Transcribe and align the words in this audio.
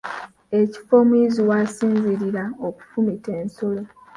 Ekifo 0.59 0.93
omuyizzi 1.01 1.41
wasinziirira 1.49 2.43
okufumita 2.67 3.29
ensolo. 3.41 3.81